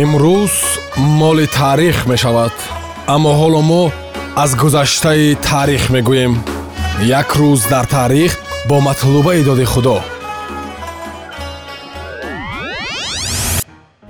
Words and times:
имрӯз 0.00 0.54
моли 0.96 1.46
таърих 1.46 2.06
мешавад 2.06 2.52
аммо 3.14 3.30
ҳоло 3.40 3.60
мо 3.70 3.82
аз 4.36 4.50
гузаштаи 4.56 5.34
таърих 5.34 5.84
мегӯем. 5.94 6.34
Як 7.20 7.28
рӯз 7.40 7.60
дар 7.72 7.84
таърих 7.84 8.32
бо 8.68 8.80
матлубаи 8.80 9.42
доди 9.44 9.64
худо. 9.64 10.00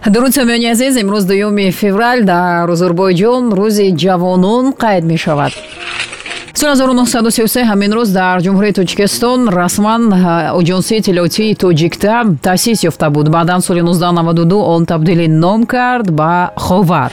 Дуруд 0.07 0.33
самиёни 0.39 0.67
азиз 0.75 0.95
имрӯз 1.03 1.25
дуюми 1.31 1.71
феврал 1.81 2.19
дар 2.33 2.71
озурбойҷон 2.75 3.45
рӯзи 3.59 3.87
ҷавонон 4.03 4.65
қайд 4.83 5.05
мешавад 5.13 5.53
соли 6.63 6.95
1933 6.95 7.65
ҳамин 7.71 7.91
рӯз 7.99 8.11
дар 8.21 8.37
ҷумҳурии 8.47 8.73
тоҷикистон 8.81 9.41
расман 9.61 10.03
оҷонсии 10.61 10.99
иттилоотии 11.01 11.57
тоҷикта 11.63 12.15
таъсис 12.47 12.79
ёфта 12.91 13.11
буд. 13.15 13.27
Баъдан 13.37 13.61
соли 13.67 13.81
1992 13.81 14.55
он 14.75 14.87
табдили 14.87 15.27
ном 15.27 15.61
кард 15.67 16.07
ба 16.19 16.53
ховар. 16.57 17.13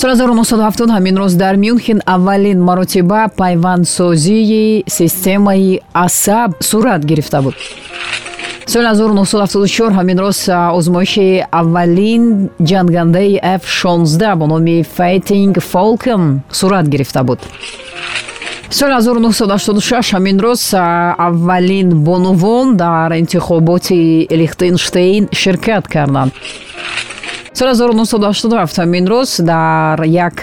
соли 0.00 0.12
1970 0.12 0.90
ҳамин 0.96 1.14
рӯз 1.22 1.34
дар 1.42 1.54
мюнхен 1.56 1.98
аввалин 2.14 2.58
маротиба 2.68 3.20
пайвандсозии 3.36 4.84
системаи 4.98 5.80
асаб 5.92 6.50
сурат 6.60 7.02
гирифта 7.04 7.42
буд 7.42 7.54
соли 8.66 8.86
1974 8.86 9.92
ҳамин 9.92 10.18
роз 10.18 10.48
озмоиши 10.78 11.44
аввалин 11.50 12.50
ҷангандаи 12.60 13.40
f16 13.62 14.34
бо 14.36 14.46
номи 14.46 14.84
fighting 14.98 15.54
falcon 15.72 16.40
сурат 16.50 16.88
гирифта 16.88 17.22
буд. 17.24 17.38
Соли 18.70 18.92
1986 18.92 20.12
ҳамин 20.14 20.40
роз 20.40 20.74
аввалин 20.74 21.88
бонувон 22.04 22.76
дар 22.76 23.12
интихоботи 23.12 24.26
лихтенштейн 24.30 25.28
ширкат 25.32 25.84
карданд. 25.88 26.32
Соли 27.54 27.70
1987 27.70 28.78
ҳамин 28.78 29.06
роз 29.06 29.40
дар 29.40 30.02
як 30.02 30.36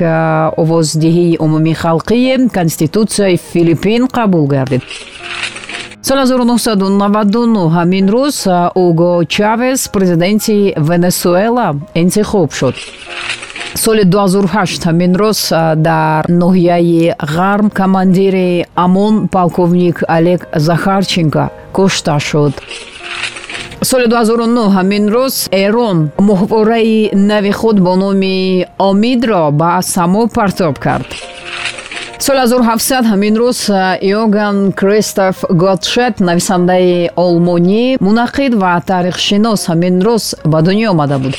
овоздиҳии 0.62 1.38
умумии 1.46 1.76
халқӣ 1.84 2.50
конститутсияи 2.58 3.38
филиппин 3.52 4.02
қабул 4.18 4.48
гардид 4.48 4.82
соли 6.08 6.20
1999 6.20 7.70
ҳамин 7.76 8.06
рӯз 8.16 8.38
уго 8.76 9.24
чавес 9.36 9.88
президенти 9.88 10.74
венесуэла 10.78 11.68
интихоб 11.96 12.52
шуд. 12.52 12.76
Соли 13.76 14.04
2008 14.04 14.84
ҳамин 14.88 15.14
рӯз 15.22 15.40
дар 15.78 16.24
ноҳияи 16.42 17.16
ғарб 17.36 17.68
командири 17.80 18.66
амон 18.76 19.28
полковник 19.28 20.04
олег 20.18 20.42
захарченко 20.56 21.44
кушта 21.72 22.20
шуд. 22.20 22.54
Соли 23.82 24.08
2009 24.08 24.76
ҳамин 24.78 25.04
рӯз 25.16 25.36
эрон 25.52 26.12
моҳвораи 26.30 27.12
нави 27.14 27.52
худ 27.52 27.78
бо 27.80 27.96
номи 27.96 28.66
омидро 28.90 29.52
ба 29.52 29.82
само 29.82 30.28
партоб 30.28 30.76
кард 30.80 31.08
соли 32.26 32.40
1700 32.48 33.06
ҳамин 33.12 33.36
рӯз 33.42 33.60
иоган 34.02 34.72
кристоф 34.72 35.36
готшет 35.64 36.16
нависандаи 36.20 37.10
олмонӣ 37.26 37.86
мунаққид 38.08 38.54
ва 38.64 38.74
таърихшинос 38.90 39.62
ҳамин 39.72 39.96
рӯз 40.08 40.24
ба 40.52 40.60
дунё 40.68 40.88
омада 40.94 41.18
буд. 41.24 41.36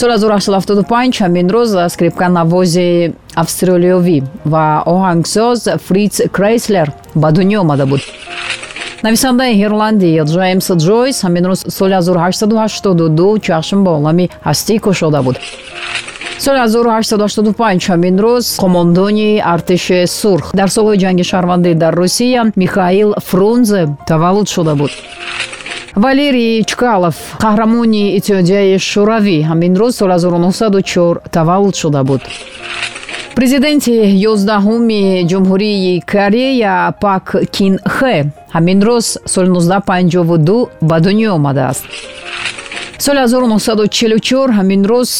Соли 0.00 0.12
1875 0.12 1.20
ҳамин 1.24 1.46
рӯз 1.54 1.70
скрипканавози 1.94 3.12
австралиёвӣ 3.42 4.18
ва 4.52 4.64
оҳангсоз 4.94 5.60
фриц 5.86 6.14
крейслер 6.36 6.88
ба 7.14 7.28
дунё 7.36 7.58
омада 7.64 7.86
буд. 7.86 8.00
Нависандаи 9.02 9.52
ирландия 9.64 10.24
джеймс 10.24 10.66
джойс 10.82 11.16
ҳамин 11.24 11.44
рӯз 11.50 11.60
соли 11.78 11.94
1882 11.94 13.38
чашм 13.46 13.78
ба 13.84 13.90
олами 13.98 14.30
ҳастӣ 14.46 14.78
кушода 14.78 15.22
буд 15.22 15.36
соли 16.44 16.58
1885 16.58 17.88
ҳамин 17.90 18.16
рӯз 18.18 18.44
қомондони 18.62 19.40
артиши 19.54 20.06
сурх. 20.06 20.46
Дар 20.60 20.68
солҳои 20.76 20.98
ҷанги 21.04 21.24
шаҳрвандӣ 21.30 21.74
дар 21.74 21.94
русия 21.94 22.42
михаил 22.56 23.10
фрунзе 23.28 23.82
таваллуд 24.10 24.48
шуда 24.54 24.74
буд. 24.74 24.90
Валерий 26.04 26.64
чкалов 26.70 27.16
қаҳрамони 27.44 28.04
иттиҳодияи 28.18 28.76
шӯравӣ 28.90 29.38
ҳамин 29.50 29.72
рӯз 29.80 29.92
соли 30.00 30.14
1904 30.18 31.20
таваллуд 31.36 31.74
шуда 31.82 32.02
буд. 32.08 32.22
Президенти 33.36 33.94
ёздаҳуми 34.32 35.02
ҷумҳурии 35.30 36.02
корея 36.12 36.76
пак 37.04 37.24
кинхе 37.54 38.16
ҳамин 38.54 38.78
рӯз 38.88 39.06
соли 39.32 39.48
1952 39.48 40.68
ба 40.88 40.96
дунё 41.04 41.28
омадааст 41.38 41.84
соли 43.04 43.18
1944 43.18 44.50
ҳамин 44.58 44.82
рӯз 44.90 45.10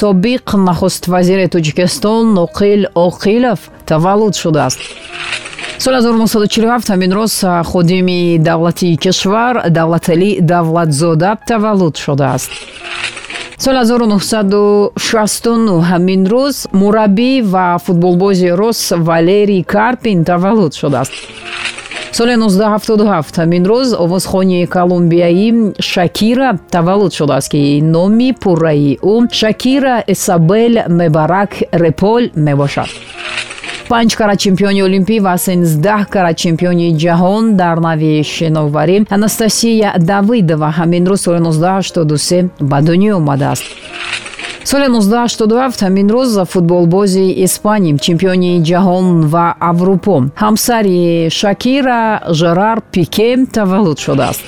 собиқ 0.00 0.46
нахуст 0.66 1.04
тоҷикистон 1.54 2.24
ноқил 2.38 2.80
оқилов 3.08 3.60
таваллуд 3.90 4.34
шудааст. 4.42 4.80
соли 5.78 5.96
1947 5.96 6.90
ҳамин 6.92 7.12
рӯз 7.18 7.34
ходими 7.70 8.20
давлатии 8.38 8.96
кишвар 9.04 9.54
давлаталӣ 9.78 10.30
давлатзода 10.52 11.30
таваллуд 11.48 11.94
шудааст. 12.04 12.50
соли 13.64 13.78
1969 13.78 15.80
ҳамин 15.90 16.22
рӯз 16.32 16.56
мураббӣ 16.80 17.32
ва 17.52 17.66
футболбози 17.84 18.48
рус 18.60 18.80
валерий 19.08 19.62
карпин 19.74 20.18
таваллуд 20.24 20.72
шудааст 20.80 21.14
соли 22.12 22.36
1977 22.36 23.36
ҳамин 23.38 23.64
рӯз 23.64 23.88
овозхони 24.04 24.66
колумбияӣ 24.66 25.48
шакира 25.80 26.58
таваллуд 26.70 27.12
шудааст 27.18 27.48
ки 27.52 27.80
номи 27.94 28.32
пурраи 28.32 28.98
ӯ 29.02 29.14
шакира 29.40 30.04
исабел 30.06 30.74
мебарак 30.88 31.50
реполь 31.72 32.30
мебошад. 32.34 32.90
Панҷ 33.88 34.10
кара 34.20 34.34
чемпиони 34.44 34.80
олимпӣ 34.88 35.16
ва 35.26 35.34
сенздаҳ 35.46 36.00
кара 36.14 36.32
чемпиони 36.42 36.86
ҷаҳон 37.02 37.44
дар 37.60 37.76
нави 37.86 38.12
шиноварӣ 38.34 38.96
анастасия 39.16 39.90
давидова 40.10 40.68
ҳамин 40.78 41.04
рӯз 41.10 41.20
соли 41.26 41.40
1983 41.40 42.50
ба 42.70 42.78
дунё 42.86 43.12
омадааст 43.20 43.64
соли 44.70 44.88
1987 44.88 45.82
ҳамин 45.86 46.08
рӯз 46.14 46.44
футболбози 46.52 47.26
испани 47.44 47.98
чемпиони 48.06 48.52
ҷаҳон 48.70 49.06
ва 49.32 49.46
аврупо. 49.70 50.16
Ҳамсари 50.44 51.30
шакира 51.30 52.00
жерар 52.40 52.78
пике 52.92 53.28
таваллуд 53.56 53.98
шудааст. 54.06 54.42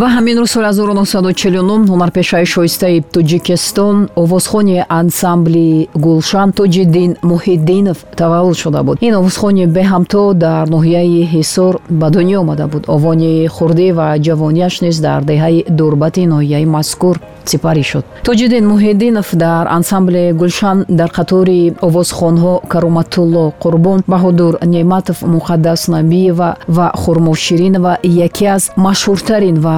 Ва 0.00 0.08
ҳамин 0.16 0.36
рӯз 0.42 0.50
соли 0.54 0.66
1949 0.66 1.88
ҳунарпешаи 1.92 2.44
шоистаи 2.54 3.04
тоҷикистон 3.14 3.96
овозхони 4.22 4.78
ансамбли 5.00 5.88
гулшан 6.04 6.48
тоҷиддин 6.58 7.10
муҳиддинов 7.30 7.98
таваллуд 8.16 8.56
шуда 8.62 8.80
буд. 8.86 8.96
Ин 9.06 9.14
овозхони 9.20 9.64
беҳамто 9.76 10.22
дар 10.44 10.64
ноҳияи 10.74 11.22
ҳисор 11.34 11.74
ба 12.00 12.08
дунё 12.14 12.36
омада 12.44 12.66
буд. 12.72 12.82
Овони 12.96 13.32
хурдӣ 13.56 13.88
ва 13.98 14.06
ҷавонияш 14.26 14.74
низ 14.84 14.96
дар 15.06 15.20
деҳаи 15.30 15.64
дурбати 15.78 16.22
ноҳияи 16.34 16.66
мазкур 16.76 17.16
сипарӣ 17.52 17.84
шуд. 17.90 18.04
Тоҷиддин 18.28 18.64
муҳиддинов 18.72 19.28
дар 19.44 19.64
ансамбли 19.78 20.24
гулшан 20.40 20.78
дар 20.98 21.10
қатори 21.18 21.60
овозхонҳо 21.86 22.54
кароматулло 22.72 23.44
қурбон 23.62 23.98
баҳодур 24.12 24.54
неъматов 24.74 25.18
муқаддас 25.34 25.80
набиева 25.94 26.50
ва 26.76 26.86
хурмоширинова 27.02 27.92
яке 28.26 28.46
аз 28.56 28.62
машҳуртарин 28.86 29.56
ва 29.66 29.76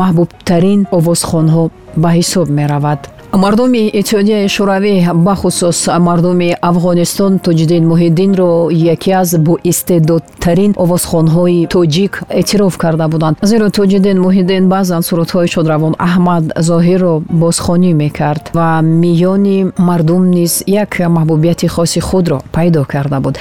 маҳбубтарин 0.00 0.80
овозхонҳо 0.98 1.64
ба 2.02 2.08
ҳисоб 2.16 2.46
меравад 2.58 3.00
мардуми 3.32 3.88
иттиҳодияи 3.88 4.48
шӯравӣ 4.48 4.94
бахусус 5.14 5.88
мардуми 6.06 6.56
афғонистон 6.70 7.32
тоҷиддин 7.46 7.84
муҳиддинро 7.92 8.70
яке 8.94 9.12
аз 9.22 9.30
боистеъдодтарин 9.38 10.72
овозхонҳои 10.82 11.66
тоҷик 11.74 12.12
эътироф 12.40 12.76
карда 12.76 13.08
буданд. 13.08 13.36
Зеро 13.42 13.70
тоҷиддин 13.70 14.18
муҳиддин 14.26 14.68
баъзан 14.68 15.02
сурудҳои 15.02 15.48
шодравон 15.54 15.94
аҳмад 15.98 16.44
зоҳирро 16.68 17.22
бозхонӣ 17.42 17.92
мекард 18.02 18.44
ва 18.54 18.68
миёни 18.82 19.58
мардум 19.78 20.22
низ 20.36 20.52
як 20.66 20.90
маҳбубияти 21.16 21.66
хоси 21.68 22.00
худро 22.00 22.38
пайдо 22.52 22.84
карда 22.92 23.20
буд. 23.20 23.38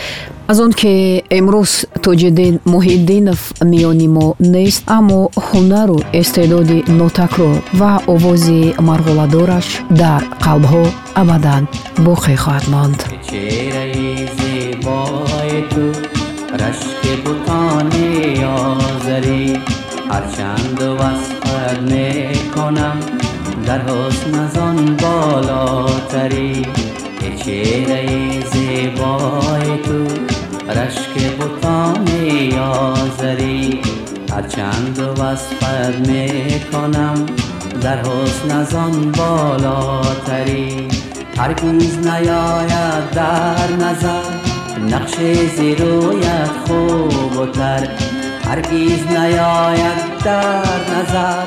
Аз 0.52 0.60
он 0.60 0.72
ки 0.72 1.24
имрӯз 1.40 1.72
тоҷиддин 2.06 2.60
муҳиддинов 2.74 3.40
миёни 3.72 4.08
мо 4.08 4.36
нест 4.40 4.84
аммо 4.88 5.30
ҳунару 5.48 5.98
истеъдоди 6.20 6.84
нотакрор 7.00 7.56
ва 7.80 8.02
овози 8.08 8.74
марғуладораш 8.80 9.79
дар 10.03 10.23
қалбҳо 10.45 10.85
абадан 11.23 11.63
боқӣ 12.07 12.35
хоҳад 12.43 12.65
монд 12.75 12.99
ҳарчанд 20.13 20.79
васфат 21.01 21.79
мекунам 21.91 22.99
дар 23.67 23.81
ҳусназон 23.89 24.79
болотарӣ 25.03 26.51
чеҳраи 27.43 28.23
зебои 28.53 29.73
ту 29.85 29.99
рашки 30.77 31.27
در 37.82 38.00
حسن 38.00 38.52
از 38.52 38.76
آن 38.76 39.12
بالاتری 39.12 40.88
هرگز 41.38 41.98
نیاید 41.98 43.10
در 43.12 43.72
نظر. 43.72 44.24
نقش 44.90 45.16
زیرویت 45.58 46.52
خوب 46.68 47.38
و 47.38 47.46
تر 47.46 47.88
هرگیز 48.46 49.08
نیاید 49.08 50.24
در 50.26 50.64
نظر. 50.92 51.44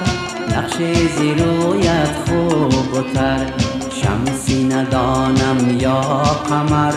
نقش 0.57 0.77
زیرویت 1.19 2.11
خوب 2.27 2.95
و 2.95 3.03
تر 3.15 3.47
شمسی 3.91 4.65
ندانم 4.65 5.79
یا 5.81 6.01
قمر. 6.49 6.93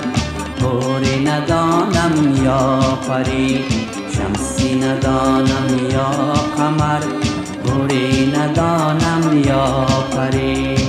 پوری 0.59 1.23
ندانم 1.23 2.43
یا 2.43 2.79
پری 3.07 3.65
شمسی 4.11 4.75
ندانم 4.75 5.89
یا 5.91 6.09
قمر. 6.57 7.34
برین 7.65 8.35
ندانم 8.35 9.43
یا 9.47 9.85
پری 10.11 10.84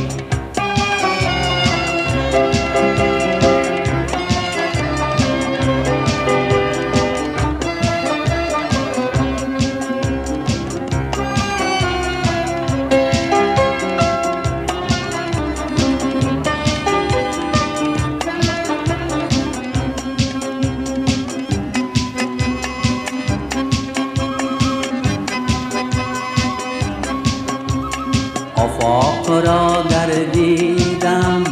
تو 29.37 29.43
را 29.43 29.85
گردیدم 29.91 31.45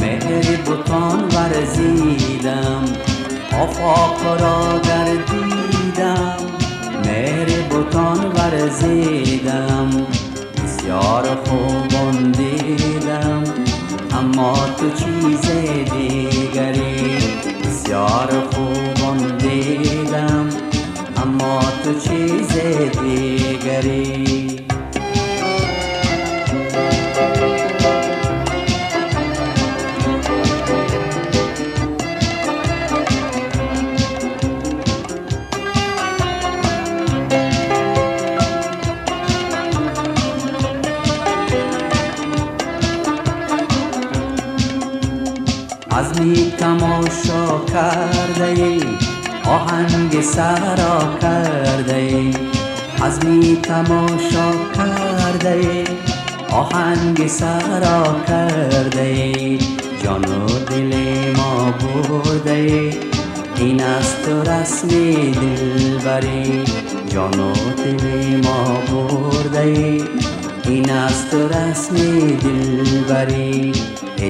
مهر 0.00 0.56
بتان 0.56 1.24
ورزیدم. 1.34 2.84
آفاق 3.60 4.40
را 4.40 4.80
گردیدم 4.80 6.36
مهر 7.04 7.48
بتان 7.70 8.32
ورزیدم. 8.32 9.90
بسیار 10.64 11.24
خوبان 11.44 12.32
دیدم 12.32 13.44
اما 14.18 14.54
تو 14.54 14.90
چیز 14.90 15.50
دیگری. 15.92 17.18
بسیار 17.64 18.30
خوبان 18.52 19.38
دیدم 19.38 20.48
اما 21.22 21.60
تو 21.84 22.00
چیز 22.00 22.52
دیگری. 23.02 24.63
کرده 47.74 48.44
ای 48.44 48.80
آهنگ 49.44 50.20
سرا 50.20 51.18
کرده 51.22 51.96
ای 51.96 52.34
عزمی 53.02 53.56
تماشا 53.62 54.50
کرده 54.76 55.50
ای 55.50 55.84
آهنگ 56.50 57.26
سرا 57.26 58.16
کرده 58.28 59.00
ای 59.00 59.58
جان 60.04 60.24
و 60.24 60.46
دل 60.46 60.94
ما 61.36 61.74
برده 61.80 62.50
ای 62.50 62.90
این 63.56 63.82
است 63.82 64.22
تو 64.22 64.42
رسمی 64.50 65.32
دلبری. 65.32 66.64
جان 67.08 67.40
و 67.40 67.52
دل 67.84 68.40
ما 68.44 68.78
برده 68.90 69.60
ای 69.60 70.02
این 70.64 70.90
است 70.90 71.30
تو 71.30 71.48
رسمی 71.48 72.36
دلبری. 72.36 73.72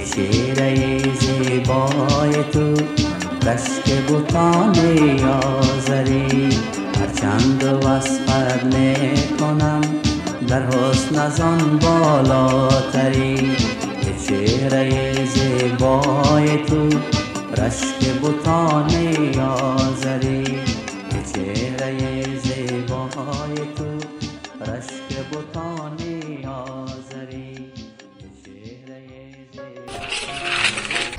چهره 0.01 0.99
زیبای 1.21 2.45
تو 2.53 2.75
رشک 3.47 4.03
بوتان 4.09 4.75
آزری 5.29 6.49
هرچند 7.01 7.65
وصفت 7.85 8.65
می‌کنم 8.65 9.81
در 10.49 10.67
حسن 10.67 11.19
از 11.19 11.41
آن 11.41 11.79
بالاتری. 11.79 13.57
چهره 14.29 15.13
زیبای 15.25 16.65
تو 16.67 16.89
رشک 17.63 18.09
بوتان 18.21 18.91
آزری 19.39 20.45
چهره 21.35 21.64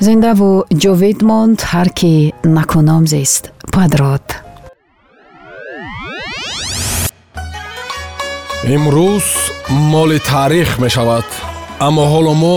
зиндаву 0.08 0.52
ҷовид 0.84 1.20
монд 1.30 1.60
ҳар 1.72 1.90
ки 2.00 2.14
накуном 2.58 3.04
зист. 3.14 3.44
Падрод 3.74 4.26
имрӯз 8.76 9.28
моли 9.92 10.20
таърих 10.30 10.70
мешавад 10.84 11.28
аммо 11.88 12.04
ҳоло 12.14 12.34
мо 12.44 12.56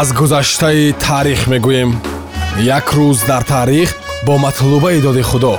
аз 0.00 0.08
гузаштаи 0.18 0.84
таърих 1.04 1.40
мегӯем. 1.52 1.90
Як 2.78 2.86
рӯз 2.96 3.18
дар 3.30 3.42
таърих 3.52 3.90
бо 4.26 4.34
матлубаи 4.44 4.98
доди 5.06 5.22
худо 5.30 5.54